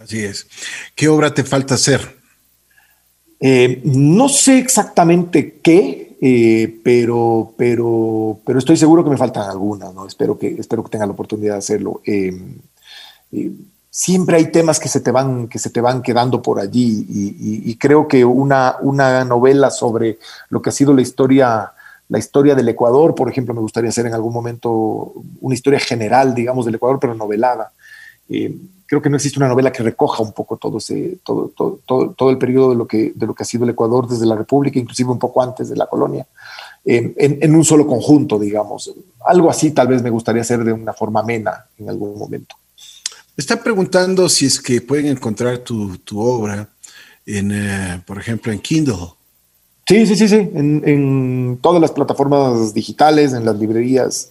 [0.00, 0.46] Así es.
[0.94, 2.20] ¿Qué obra te falta hacer?
[3.82, 10.06] no sé exactamente qué, eh, pero, pero, pero estoy seguro que me faltan algunas, ¿no?
[10.06, 12.00] Espero que, espero que tenga la oportunidad de hacerlo.
[12.04, 12.58] Em,
[13.32, 13.50] eh,
[13.90, 17.76] siempre hay temas que se te van, que se te van quedando por allí y,
[17.76, 21.72] creo que una, una novela sobre lo que ha sido la historia,
[22.08, 26.36] la historia del Ecuador, por ejemplo, me gustaría hacer en algún momento una historia general,
[26.36, 27.72] digamos, del Ecuador, pero novelada.
[28.28, 28.54] Eh,
[28.92, 32.30] creo que no existe una novela que recoja un poco todo, ese, todo, todo, todo,
[32.30, 34.78] el periodo de lo, que, de lo que ha sido el Ecuador desde la República,
[34.78, 36.26] inclusive un poco antes de la colonia,
[36.84, 38.92] en, en, un solo conjunto, digamos.
[39.24, 42.56] Algo así tal vez me gustaría hacer de una forma amena en algún momento.
[43.34, 46.68] Me están preguntando si es que pueden encontrar tu, tu obra,
[47.24, 49.14] en, eh, por ejemplo, en Kindle.
[49.88, 54.30] Sí, sí, sí, sí, en, en todas las plataformas digitales, en las librerías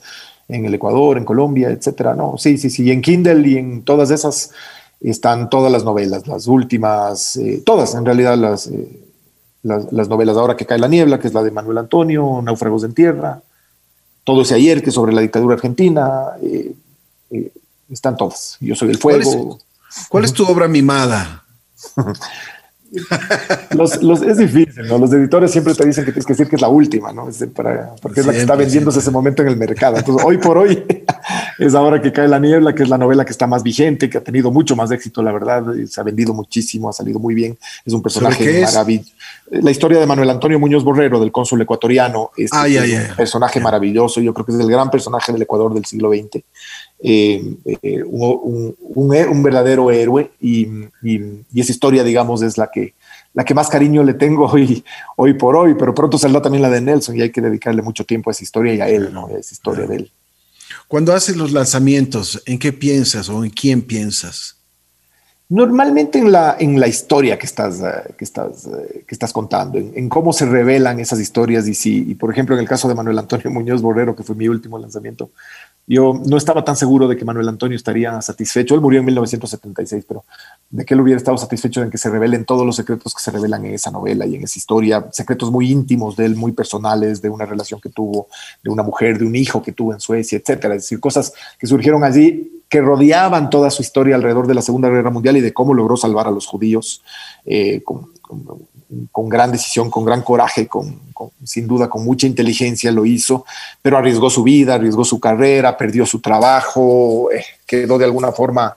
[0.51, 2.13] en el Ecuador, en Colombia, etcétera.
[2.13, 2.91] No, sí, sí, sí.
[2.91, 4.51] En Kindle y en todas esas
[4.99, 9.07] están todas las novelas, las últimas, eh, todas en realidad eh,
[9.63, 12.83] las, las, novelas Ahora que cae la niebla, que es la de Manuel Antonio, Náufragos
[12.83, 13.41] en tierra,
[14.23, 16.73] todo ese ayer que es sobre la dictadura argentina, eh,
[17.89, 18.57] están todas.
[18.59, 19.59] Yo soy el fuego.
[20.09, 21.43] ¿Cuál es, tu obra mimada?
[23.71, 24.97] los, es difícil, ¿no?
[24.97, 27.29] Los editores siempre te dicen que tienes que decir que es la última, ¿no?
[27.55, 29.97] para, porque es la que está vendiéndose ese momento en el mercado.
[29.97, 30.83] Entonces, hoy por hoy
[31.59, 34.17] es ahora que cae la niebla, que es la novela que está más vigente, que
[34.17, 35.63] ha tenido mucho más éxito, la verdad.
[35.87, 37.57] Se ha vendido muchísimo, ha salido muy bien.
[37.85, 39.11] Es un personaje maravilloso.
[39.51, 44.19] La historia de Manuel Antonio Muñoz Borrero, del cónsul ecuatoriano, es, ah, un personaje maravilloso.
[44.19, 46.43] Yo creo que es el gran personaje del Ecuador del siglo XX.
[47.03, 50.67] Eh, eh, un, un, verdadero héroe y,
[51.55, 52.93] esa historia, digamos, es la que,
[53.33, 54.83] la que más cariño le tengo hoy,
[55.15, 58.05] hoy por hoy, pero pronto saldrá también la de Nelson y hay que dedicarle mucho
[58.05, 59.27] tiempo a esa historia y a él, ¿no?
[59.27, 60.11] a esa historia de él.
[60.87, 64.57] Cuando haces los lanzamientos, ¿en qué piensas o en quién piensas?
[65.49, 68.69] Normalmente en la, en la historia que estás, eh, que estás,
[69.05, 72.61] que estás contando, en, cómo se revelan esas historias y si, y por ejemplo, en
[72.61, 75.31] el caso de Manuel Antonio Muñoz Borrero, que fue mi último lanzamiento,
[75.87, 78.75] yo no estaba tan seguro de que Manuel Antonio estaría satisfecho.
[78.75, 80.23] Él murió en 1976, pero
[80.69, 83.31] de que él hubiera estado satisfecho en que se revelen todos los secretos que se
[83.31, 87.21] revelan en esa novela y en esa historia, secretos muy íntimos de él, muy personales,
[87.21, 88.27] de una relación que tuvo,
[88.63, 90.75] de una mujer, de un hijo que tuvo en Suecia, etcétera.
[90.75, 94.87] Es decir, cosas que surgieron allí que rodeaban toda su historia alrededor de la Segunda
[94.87, 97.03] Guerra Mundial y de cómo logró salvar a los judíos
[97.43, 97.83] eh,
[99.29, 100.99] gran decisión, con gran coraje, con,
[101.43, 103.45] sin duda con mucha inteligencia lo hizo,
[103.81, 108.75] pero arriesgó su vida, arriesgó su carrera, perdió su trabajo, eh, quedó de alguna forma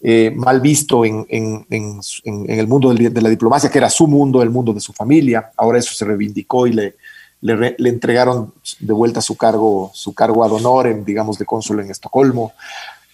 [0.00, 1.26] eh, mal visto en,
[1.68, 5.52] el mundo de la diplomacia, que era su mundo, el mundo de su familia.
[5.56, 6.96] Ahora eso se reivindicó y le,
[7.40, 11.90] le, le entregaron de vuelta su cargo, su cargo ad honorem, digamos, de cónsul en
[11.90, 12.52] Estocolmo.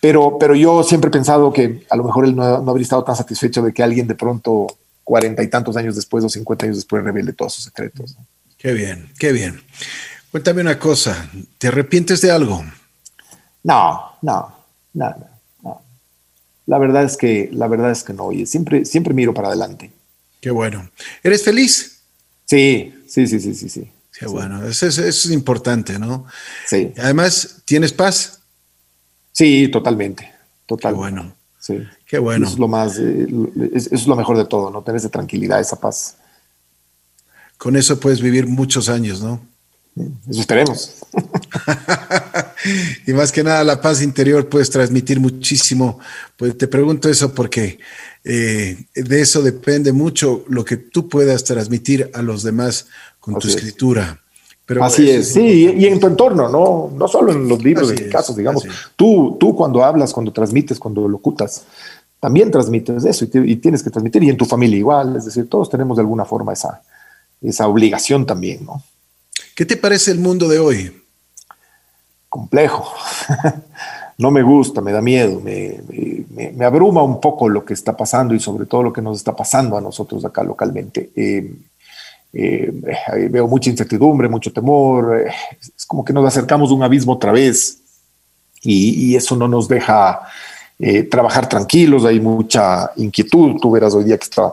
[0.00, 3.04] Pero, pero yo siempre he pensado que a lo mejor él no, no habría estado
[3.04, 4.68] tan satisfecho de que alguien de pronto
[5.08, 8.14] cuarenta y tantos años después o cincuenta años después revele todos sus secretos.
[8.58, 9.62] Qué bien, qué bien.
[10.30, 12.62] Cuéntame una cosa, ¿te arrepientes de algo?
[13.62, 14.54] No, no,
[14.92, 15.16] no,
[15.62, 15.82] no.
[16.66, 19.90] La verdad es que, la verdad es que no, oye, siempre, siempre miro para adelante.
[20.42, 20.90] Qué bueno.
[21.22, 22.02] ¿Eres feliz?
[22.44, 23.90] Sí, sí, sí, sí, sí, sí.
[24.12, 26.26] Qué bueno, eso es, importante, ¿no?
[26.66, 26.92] Sí.
[26.98, 28.40] Además, ¿tienes paz?
[29.32, 30.30] Sí, totalmente,
[30.66, 30.92] total.
[30.92, 31.34] Qué bueno.
[31.58, 31.78] Sí.
[32.08, 32.46] Qué bueno.
[32.46, 33.28] Eso es lo más, eh,
[33.74, 34.82] eso es lo mejor de todo, ¿no?
[34.82, 36.16] Tener esa tranquilidad, esa paz.
[37.58, 39.40] Con eso puedes vivir muchos años, ¿no?
[40.30, 40.94] Eso esperemos.
[43.06, 45.98] y más que nada la paz interior puedes transmitir muchísimo.
[46.36, 47.78] Pues te pregunto eso porque
[48.24, 52.86] eh, de eso depende mucho lo que tú puedas transmitir a los demás
[53.20, 54.22] con tu escritura.
[54.64, 58.10] Pero así es, sí, y en tu entorno, no, no solo en los libros, en
[58.10, 58.64] casos, digamos.
[58.96, 61.64] Tú, tú cuando hablas, cuando transmites, cuando locutas,
[62.20, 65.70] también transmites eso y, tienes que transmitir, y en tu familia igual, es decir, todos
[65.70, 66.82] tenemos de alguna forma esa,
[67.40, 68.82] esa obligación también, ¿no?
[69.54, 71.02] ¿Qué te parece el mundo de hoy?
[72.28, 72.92] Complejo.
[74.18, 78.40] no me gusta, me da miedo, me, abruma un poco lo que está pasando y
[78.40, 81.10] sobre todo lo que nos está pasando a nosotros acá localmente.
[81.14, 81.54] Eh,
[82.32, 82.70] eh,
[83.30, 87.32] veo mucha incertidumbre, mucho temor, eh, es como que nos acercamos a un abismo otra
[87.32, 87.78] vez
[88.60, 90.20] y, eso no nos deja
[91.10, 94.52] trabajar tranquilos, hay mucha inquietud, tú verás hoy día que está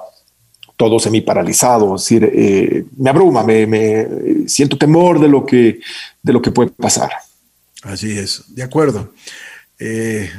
[0.78, 5.80] todo semi paralizado, es decir, eh, me abruma, me, siento temor de lo, que,
[6.22, 7.12] de lo que puede pasar.
[7.84, 9.14] Así es, de acuerdo.
[9.80, 10.30] Eh,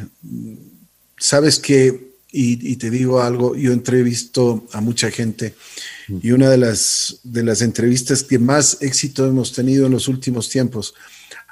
[1.16, 5.54] sabes que, y, te digo algo, yo entrevisto a mucha gente
[6.22, 10.50] y una de las, de las entrevistas que más éxito hemos tenido en los últimos
[10.50, 10.94] tiempos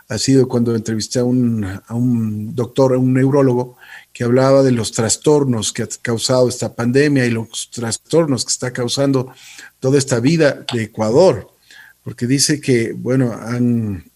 [0.08, 3.78] ha sido cuando entrevisté a un, a un doctor, a un neurólogo,
[4.14, 8.72] que hablaba de los trastornos que ha causado esta pandemia y los trastornos que está
[8.72, 9.34] causando
[9.80, 11.50] toda esta vida de Ecuador,
[12.04, 14.08] porque dice que, bueno, han,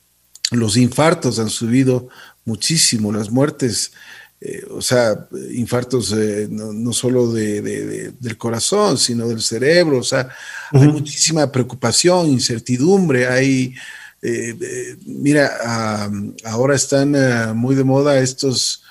[0.53, 2.09] los infartos han subido
[2.45, 3.91] muchísimo, las muertes,
[4.41, 10.29] eh, o sea, infartos eh, no, solo de, del corazón, sino del cerebro, o sea,
[10.71, 13.75] hay muchísima preocupación, incertidumbre, hay...
[14.21, 16.11] Eh, mira, ah,
[16.45, 18.83] ahora están muy de moda estos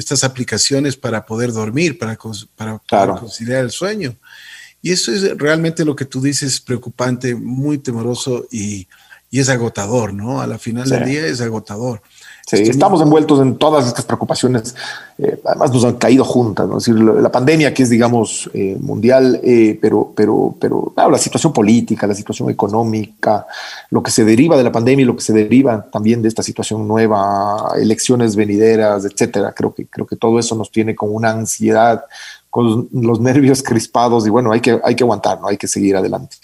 [0.00, 2.18] estas aplicaciones para poder dormir, para,
[2.56, 4.16] para, conciliar el sueño.
[4.82, 8.88] Y eso es realmente lo que tú dices, preocupante, muy temoroso y,
[9.30, 10.40] es agotador, ¿no?
[10.40, 12.02] A la final del día es agotador.
[12.50, 14.74] Sí, estamos envueltos en todas estas preocupaciones,
[15.18, 16.78] eh, además nos han caído juntas, ¿no?
[16.78, 21.52] es decir, la pandemia que es, digamos, eh, mundial, eh, pero, pero, pero la situación
[21.52, 23.46] política, la situación económica,
[23.90, 26.42] lo que se deriva de la pandemia y lo que se deriva también de esta
[26.42, 31.30] situación nueva, elecciones venideras, etcétera, creo que, creo que todo eso nos tiene con una
[31.30, 32.04] ansiedad,
[32.50, 35.46] con los nervios crispados y bueno, hay que, hay que aguantar, ¿no?
[35.46, 36.36] hay que seguir adelante.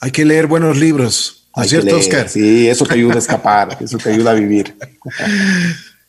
[0.00, 1.39] Hay que leer buenos libros.
[1.56, 2.28] ¿No es cierto, Oscar?
[2.28, 4.74] Sí, eso te ayuda a escapar, eso te ayuda a vivir.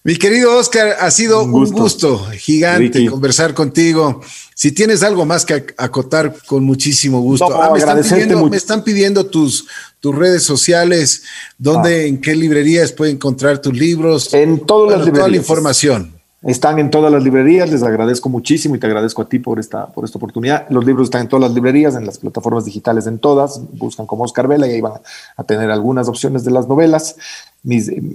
[0.04, 4.22] Mi querido Oscar, ha sido un gusto, gigante conversar contigo.
[4.56, 7.54] Si tienes algo más que acotar, con muchísimo gusto.
[7.54, 9.68] Ah, me, están pidiendo, tus,
[10.00, 11.22] tus redes sociales,
[11.60, 12.06] dónde, ah.
[12.06, 14.34] en qué librerías puede encontrar tus libros.
[14.34, 15.20] En todas las librerías.
[15.20, 16.21] Toda la información.
[16.44, 19.86] Están en todas las librerías, les agradezco muchísimo y te agradezco a ti por esta,
[19.88, 20.68] por esta oportunidad.
[20.72, 23.62] Los libros están en todas las librerías, en las plataformas digitales, en todas.
[23.74, 24.94] Buscan como Oscar Vela y ahí van
[25.38, 27.16] a tener algunas opciones de las novelas.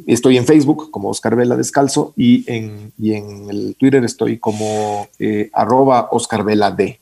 [0.09, 5.49] estoy en Facebook como Oscar Vela Descalzo y en, en el Twitter estoy como eh,
[5.53, 6.99] arroba Oscar Vela D.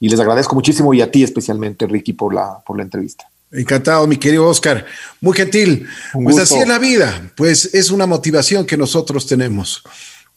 [0.00, 3.28] Y les agradezco muchísimo y a ti especialmente, Ricky, por la, por la entrevista.
[3.52, 4.86] Encantado, mi querido Oscar.
[5.20, 5.86] Muy gentil.
[6.14, 9.82] pues así es la vida, pues es una motivación que nosotros tenemos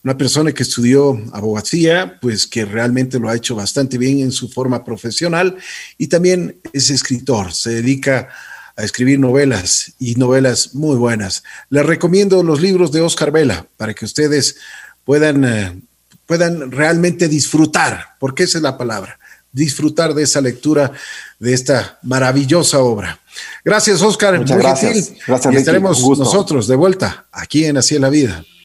[0.04, 4.48] una persona que estudió abogacía, pues que realmente lo ha hecho bastante bien en su
[4.48, 5.56] forma profesional
[5.96, 8.28] y también es escritor, se dedica
[8.76, 11.44] a escribir novelas y novelas muy buenas.
[11.70, 14.56] Les recomiendo los libros de Oscar Vela para que ustedes
[15.04, 15.80] puedan, eh,
[16.26, 19.18] puedan realmente disfrutar, porque esa es la palabra,
[19.52, 20.90] disfrutar de esa lectura
[21.38, 23.20] de esta maravillosa obra.
[23.64, 24.38] Gracias, Oscar.
[24.38, 25.12] Muchas gracias.
[25.50, 28.44] y estaremos nosotros de vuelta aquí en Así es la Vida.